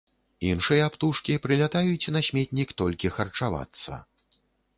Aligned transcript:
Іншыя 0.51 0.85
птушкі 0.95 1.35
прылятаюць 1.43 2.11
на 2.15 2.23
сметнік 2.29 2.73
толькі 2.83 3.13
харчавацца. 3.19 4.01